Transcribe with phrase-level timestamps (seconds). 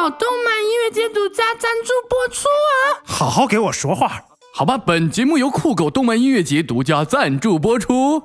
[0.00, 3.02] 狗动漫音乐节独家赞助播出啊！
[3.04, 4.22] 好好给我说话，
[4.54, 4.78] 好吧。
[4.78, 8.20] 本节目由酷狗动漫音乐节独家赞助播出。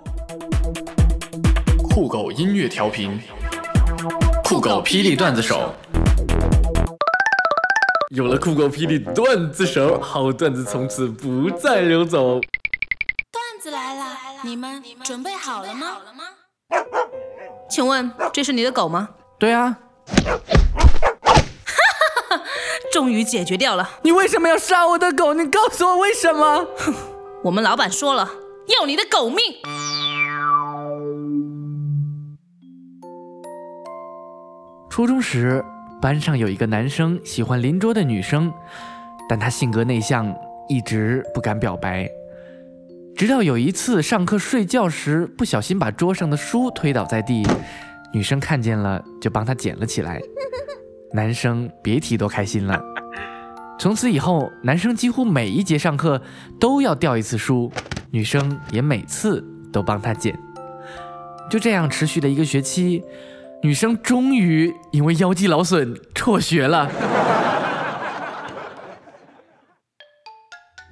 [1.90, 3.20] 酷狗音乐调频，
[4.44, 5.74] 酷狗霹雳段子手。
[8.12, 12.40] 有了酷狗霹雳段子手，好段子从此不再流走。
[13.31, 14.05] 段子来了，
[14.44, 15.97] 你们准备好了吗？
[17.67, 19.09] 请问这是你的狗吗？
[19.40, 19.76] 对啊。
[22.93, 23.89] 终于解决掉了！
[24.03, 25.34] 你为什么要杀我的狗？
[25.34, 26.63] 你告诉我为什么？
[26.77, 26.93] 哼，
[27.43, 28.29] 我们老板说了，
[28.79, 29.39] 要你的狗命。
[34.91, 35.65] 初中时，
[35.99, 38.53] 班上有一个男生喜欢邻桌的女生，
[39.27, 40.31] 但他性格内向，
[40.70, 42.07] 一直不敢表白。
[43.17, 47.43] 直到有一次上课睡觉时，不小心把桌上的书推倒在地，
[48.13, 50.21] 女生看见了，就帮他捡了起来。
[51.13, 52.81] 男生别提多开心了。
[53.77, 56.20] 从此以后，男生几乎每一节上课
[56.60, 57.71] 都要掉一次书，
[58.10, 60.35] 女生也每次都帮他捡。
[61.52, 63.04] 就这样持续了一个学期，
[63.62, 66.90] 女生终于因为腰肌劳损辍学了。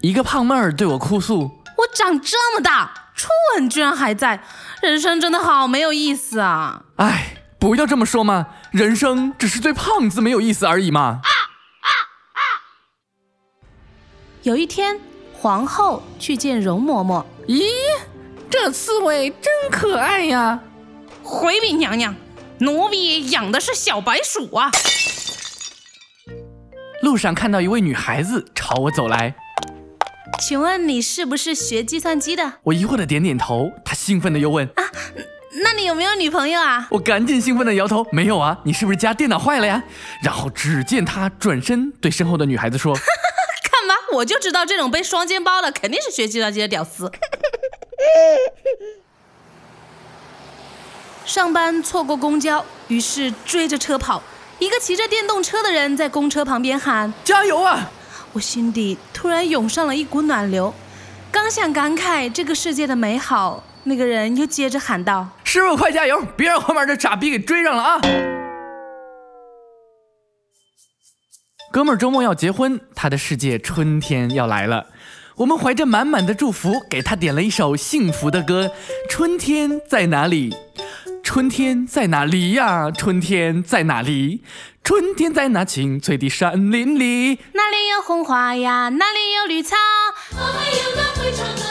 [0.01, 4.43] 一个胖妹儿对我哭诉：“我长这么大，初吻居然还在，
[4.83, 7.37] 人生真的好没有意思啊！”哎。
[7.61, 11.21] 不要这么说嘛，人生只是对胖子没有意思而已嘛。
[14.43, 14.97] 有一天，
[15.33, 17.65] 皇后去见容嬷嬷，咦，
[18.49, 20.59] 这刺猬真可爱呀！
[21.21, 22.15] 回禀娘娘，
[22.59, 24.71] 奴婢养的是小白鼠啊。
[27.01, 29.35] 路上看到一位女孩子朝我走来，
[30.39, 32.53] 请问你是不是学计算机的？
[32.63, 34.90] 我疑惑的点点头，她兴奋的又问啊。
[35.63, 36.87] 那你有没有女朋友啊？
[36.89, 38.57] 我赶紧兴奋的摇头，没有啊。
[38.63, 39.81] 你是不是家电脑坏了呀？
[40.23, 42.93] 然后只见他转身对身后的女孩子说
[43.63, 47.11] ：“看吧，我就知道这种背双肩包的肯定是学计算机的屌丝。
[51.25, 54.21] ”上班错过公交，于是追着车跑。
[54.59, 57.91] 一个骑着电动车的人在公车旁边喊：“加油啊！”
[58.33, 60.73] 我心底突然涌上了一股暖流，
[61.31, 63.63] 刚想感慨这个世界的美好。
[63.83, 67.99] 那个人又接着喊道：“师傅，快加油，别让后面这傻逼给追上了啊！”
[71.73, 74.85] 哥们儿周末要结婚，他的世界春天要来了。
[75.35, 78.71] 我们怀着满满的祝福，给他点了一首幸福的歌
[79.11, 80.55] ：“春天在哪里？
[81.21, 82.89] 春天在哪里呀？
[82.89, 84.45] 春天在哪里？
[84.81, 87.39] 春天在那青翠的山林里。
[87.51, 88.87] 哪里有红花呀？
[88.87, 89.75] 哪里有绿草？
[90.31, 91.63] 我们有那会唱歌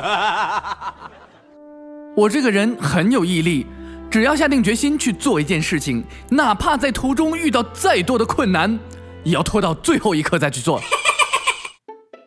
[2.16, 3.66] 我这个人很有毅力，
[4.10, 8.78] 只要下定决心去做一件事情，哪怕在途中遇到再多的困难，
[9.22, 10.80] 也要拖到最后一刻再去做。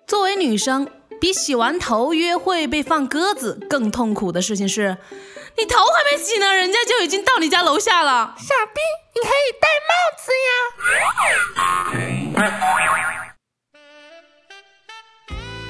[0.07, 0.87] 作为女生，
[1.19, 4.97] 比洗完头约会被放鸽子更痛苦的事情是，
[5.57, 8.33] 你头还没洗呢，人家就已经到你家楼下了。
[8.37, 8.79] 傻逼，
[9.15, 10.49] 你可以戴帽子呀。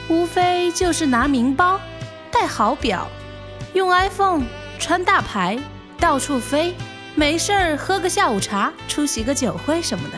[0.10, 1.80] 无非就是拿名包，
[2.32, 3.08] 戴好表。
[3.74, 4.44] 用 iPhone
[4.80, 5.58] 穿大牌
[6.00, 6.76] 到处飞，
[7.16, 10.18] 没事儿喝个下午茶，出席个酒会什么的，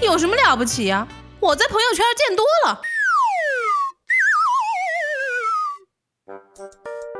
[0.00, 1.06] 有什么了不起呀？
[1.40, 2.80] 我在朋友圈见多了。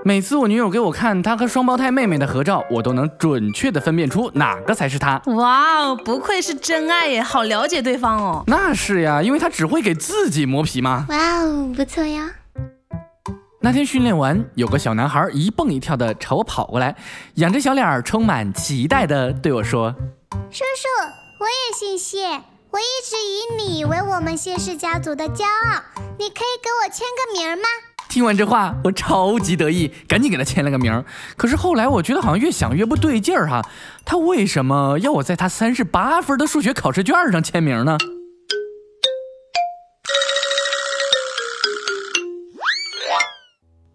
[0.08, 5.20] 每次我女友给我看她和双胞胎妹妹的合照，我都能准确的分辨出哪个才是她。
[5.26, 8.42] 哇哦，不愧是真爱耶，好了解对方哦。
[8.47, 11.04] 那是呀，因为她只会给自己磨皮嘛。
[11.10, 12.30] 哇哦，不错呀。
[13.60, 16.97] 那天训练完，有个小男孩一蹦一跳的朝我跑过来，
[17.34, 19.94] 仰着小脸儿，充满期待的对我说
[20.50, 20.88] ：“叔叔，
[21.38, 22.28] 我也姓谢，
[22.70, 25.82] 我一直以你为我们谢氏家族的骄傲，
[26.18, 27.68] 你可以给我签个名吗？”
[28.18, 31.04] 听完这话，我超级得意，赶紧给他签了个名。
[31.36, 33.65] 可是后来我觉得好像越想越不对劲儿哈，
[34.04, 37.97] 他为什么要我在他三十八分的数学考试卷上签名呢？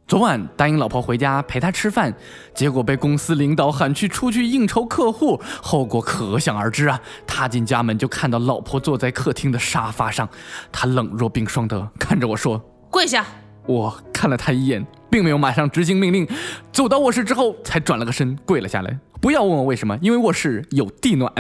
[0.08, 2.16] 昨晚答应老婆回家陪她吃饭，
[2.56, 6.98] 结果被公司领导喊去出去应酬客户，后果可想而知啊！
[7.28, 10.30] 踏进家门就看到老婆坐在客厅的沙发上，
[10.72, 12.58] 她冷若冰霜的看着我说
[12.90, 13.26] ：“跪下。”
[13.66, 16.28] 我看了他一眼，并没有马上执行命令，
[16.72, 19.00] 走到卧室之后才转了个身跪了下来。
[19.22, 21.32] 不要问我为什么，因为卧室有地暖。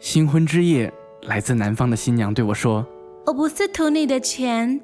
[0.00, 2.86] 新婚之夜，来自南方的新娘对我说
[3.26, 4.80] ：“我不是图你的钱。”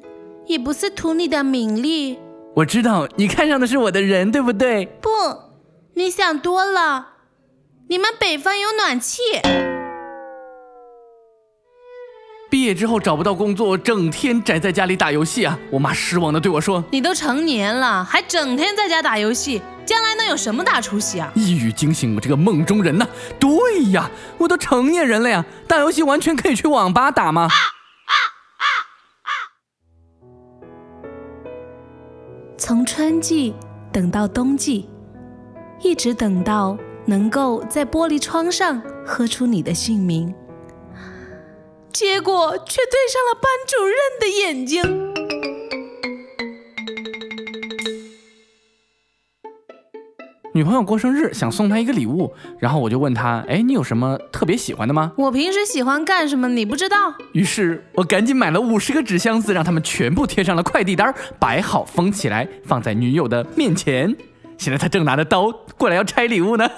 [0.49, 2.19] 也不是图你的名利，
[2.55, 4.87] 我知道你看上的是我的人，对不对？
[5.03, 5.11] 不，
[5.93, 7.09] 你想多了。
[7.88, 9.20] 你们北方有暖气。
[12.69, 15.59] 业之后找不到工作，整天宅在家里打游戏啊！
[15.70, 23.09] 我妈失望的对我说你都成年了，还整天在家打游戏，将来能有什么大出息啊？：“一语惊醒我这个梦中人呐、
[23.41, 23.50] 对
[23.93, 27.49] 呀，我都成年人了呀，打游戏完全可以去网吧打嘛。
[32.59, 33.55] 从春季
[33.91, 34.87] 等到冬季，
[35.81, 36.76] 一直等到
[37.06, 40.35] 能够在玻璃窗上喝出你的姓名，
[41.93, 45.14] 结果却对上了班主任的眼睛。
[50.55, 64.17] 女朋友过生日，想送她一个礼物，然后我就问她：“哎，你有什么特别喜欢的吗我平时喜欢干什么，你不知道？？”于是我赶紧买了五十个纸箱子，让他们全部贴上了快递单儿，摆好封起来，放在女友的面前。
[64.56, 66.69] 现在她正拿着刀过来要拆礼物呢。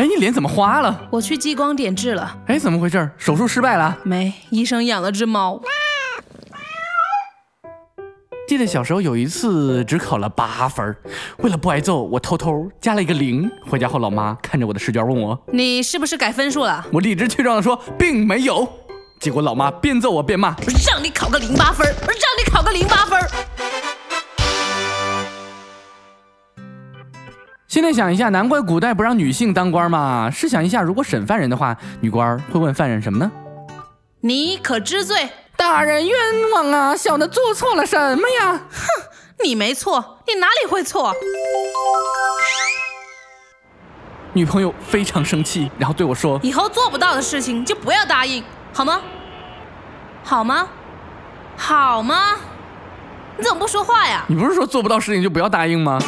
[0.00, 0.98] 哎，你脸怎么花了？
[1.10, 3.10] 我去激光点痣了，哎，怎么回事？
[3.18, 3.98] 手术失败了？
[4.02, 5.60] 没，医生养了只猫。
[8.48, 10.96] 记得小时候有一次只考了八分儿，
[11.40, 13.46] 为了不挨揍，我偷偷加了一个零。
[13.68, 16.86] 回家后，老妈看着我的试卷问我，你是不是改分数了？
[16.94, 18.66] 我理直气壮地说并没有。
[19.20, 20.56] 结果老妈边揍我边骂，
[20.90, 23.20] 让你考个零八分儿，让你考个零八分
[27.70, 30.28] 现在想一下，难怪古代不让女性当官嘛。
[30.28, 33.30] 试想一下，如果审犯人的话，女官会问犯人什么呢？
[34.22, 35.30] 你可知罪？
[35.56, 36.18] 大人冤
[36.52, 36.96] 枉啊！
[36.96, 38.60] 小的做错了什么呀？
[38.68, 38.86] 哼
[39.44, 41.14] 你没错，你哪里会错？
[44.32, 48.42] 女朋友非常生气，然后对我说以后做不到的事情就不要答应，
[48.72, 49.00] 好吗？
[50.24, 50.66] 好吗？
[51.56, 52.34] 好吗？
[53.36, 54.24] 你怎么不说话呀：“？
[54.28, 56.00] 你不是说做不到事情就不要答应吗？”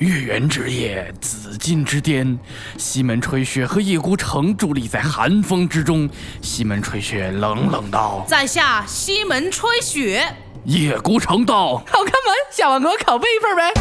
[0.00, 2.38] 月圆之夜，紫禁之巅，
[2.78, 6.08] 西门吹雪和叶孤城伫立在寒风之中。
[6.40, 10.24] 西门吹雪冷冷道在下西门吹雪
[10.64, 12.32] ，：“叶孤城道，好看吗？
[12.50, 13.74] 小王给我拷贝一份呗。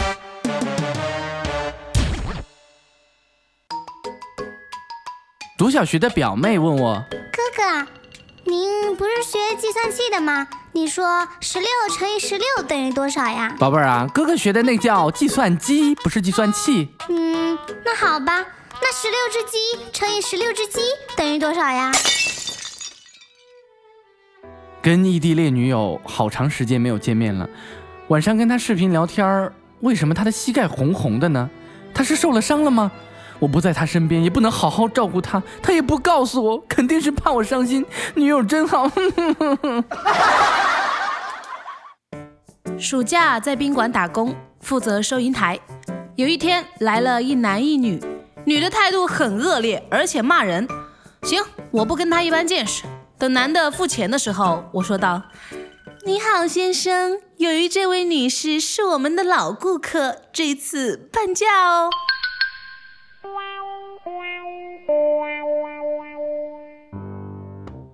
[5.58, 7.88] 读小学的表妹问我，哥哥，
[8.44, 10.46] 您不是学计算器的吗？
[10.80, 13.54] 你说十六乘以十六等于多少呀？
[13.60, 16.88] 宝贝儿啊，哥哥学的那叫计算机，不是计算器。
[17.10, 18.46] 嗯，那好吧，
[18.82, 19.58] 那十六只鸡
[19.92, 20.80] 乘以十六只鸡
[21.18, 21.92] 等于多少呀？
[24.82, 27.50] 跟异地恋女友好长时间没有见面了，
[28.08, 29.52] 晚上跟她视频聊天儿，
[29.82, 31.50] 为什么她的膝盖红红的呢？
[31.94, 32.90] 她是受了伤了吗？
[33.40, 37.86] 我不在她身边，也不能好好照顾她，她也不告诉我，肯定是怕我伤心。
[38.16, 38.86] 女友真好，
[42.80, 45.60] 暑假在宾馆打工，负责收银台。
[46.16, 48.02] 有一天来了一男一女，
[48.46, 50.66] 女的态度很恶劣，而且骂人。
[51.24, 52.86] 行，我不跟他一般见识。
[53.18, 55.22] 等男的付钱的时候，我说道
[56.08, 61.90] ：“你好，先生，由于这位女士是我们的老顾客，这次半价哦。”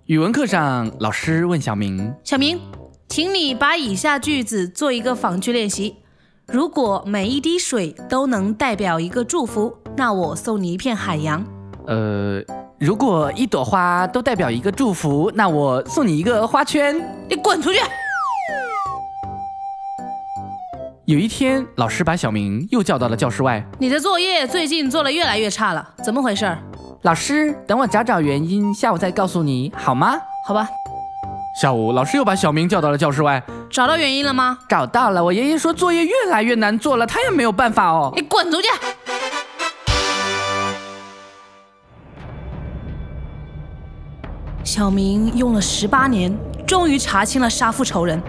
[0.06, 2.62] 语文课上，老师问小明小明，
[3.08, 5.98] 请你把以下句子做一个仿句练习。
[6.48, 11.44] 如果每一滴水都能代表一个祝福，那我送你一片海洋。
[11.88, 12.42] ：“呃，
[12.80, 16.96] 如果一朵花都代表一个祝福，那我送你一个花圈。”
[17.30, 17.80] 你滚出去！
[21.06, 23.64] 有一天，老师把小明又叫到了教室外。
[23.80, 26.58] 你的作业最近做的越来越差了，怎么回事？
[27.04, 30.18] 老师，等我找找原因，下午再告诉你，好吗？
[30.48, 30.68] 好吧，
[31.56, 33.42] 下午，老师又把小明叫到了教室外。
[33.70, 34.58] 找到原因了吗？
[34.68, 38.12] 找到了，我爷爷说作业越来越难做了，他也没有办法哦。
[38.14, 38.68] 你滚出去！
[44.66, 48.22] 小明用了十八年，终于查清了杀父仇人。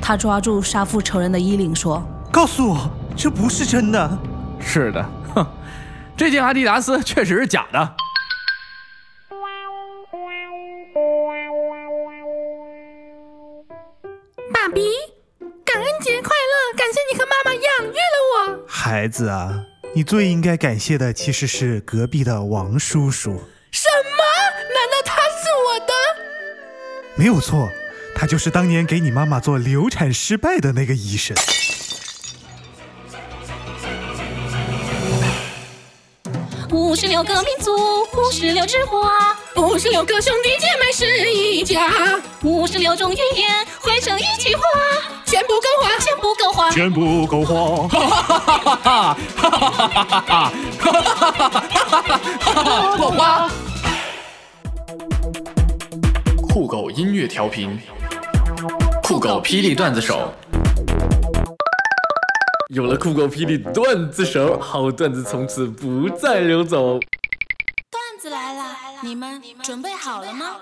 [0.00, 2.02] 他抓住杀父仇人的衣领说
[2.32, 4.18] 告诉我，这不是真的。
[4.58, 5.46] 是的，哼，
[6.16, 7.96] 这件阿迪达斯确实是假的。
[14.74, 14.80] 比，
[15.64, 16.76] 感恩节快乐！
[16.76, 18.66] 感谢你和妈妈养育了我。
[18.66, 19.64] 孩子啊，
[19.94, 23.32] 你最应该感谢的其实是隔壁的王叔叔，
[23.70, 24.22] 什么？
[24.74, 25.92] 难道他是我的？
[27.16, 27.68] 没有错，
[28.14, 31.36] 他就是当年给你妈妈做流产失败的那个医生。
[36.70, 37.76] 五十六个民族，
[38.16, 41.90] 五十六枝花，五十六个兄弟姐妹是一家，
[42.42, 44.62] 五十六种语言汇成一句话，
[45.24, 46.70] 钱 不够花，钱不够花。
[46.70, 47.88] 钱不够花，
[48.82, 49.16] 哈，
[52.96, 53.50] 够花。
[56.48, 57.78] 酷狗音乐调频，
[59.02, 60.32] 酷狗霹雳段子手。
[62.68, 66.98] 有了酷狗霹雳段子手，好段子从此不再流走。
[69.02, 70.56] 你们准备好了吗？